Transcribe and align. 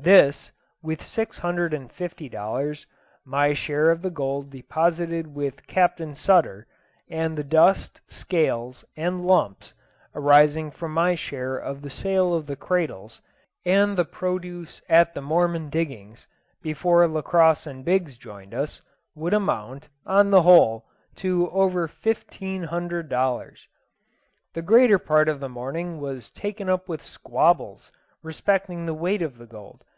This, 0.00 0.52
with 0.80 1.02
six 1.04 1.38
hundred 1.38 1.74
and 1.74 1.90
fifty 1.90 2.28
dollars, 2.28 2.86
my 3.24 3.52
share 3.52 3.90
of 3.90 4.00
the 4.00 4.10
gold 4.12 4.48
deposited 4.48 5.34
with 5.34 5.66
Captain 5.66 6.14
Sutter, 6.14 6.68
and 7.10 7.36
the 7.36 7.42
dust, 7.42 8.00
scales, 8.06 8.84
and 8.96 9.26
lumps, 9.26 9.72
arising 10.14 10.70
from 10.70 10.94
my 10.94 11.16
share 11.16 11.56
of 11.56 11.82
the 11.82 11.90
sale 11.90 12.32
of 12.32 12.46
the 12.46 12.54
cradles, 12.54 13.20
and 13.66 13.96
the 13.96 14.04
produce 14.04 14.80
at 14.88 15.14
the 15.14 15.20
Mormon 15.20 15.68
diggings, 15.68 16.28
before 16.62 17.04
Lacosse 17.08 17.66
and 17.66 17.84
Biggs 17.84 18.16
joined 18.16 18.54
us, 18.54 18.80
would 19.16 19.34
amount, 19.34 19.88
in 20.08 20.30
the 20.30 20.42
whole, 20.42 20.86
to 21.16 21.50
over 21.50 21.88
fifteen 21.88 22.62
hundred 22.62 23.08
dollars. 23.08 23.66
The 24.54 24.62
greater 24.62 25.00
part 25.00 25.28
of 25.28 25.40
the 25.40 25.48
morning 25.48 25.98
was 26.00 26.30
taken 26.30 26.68
up 26.68 26.88
with 26.88 27.02
squabbles 27.02 27.90
respecting 28.22 28.86
the 28.86 28.94
weighing 28.94 29.22
of 29.22 29.38
the 29.38 29.46
gold. 29.46 29.84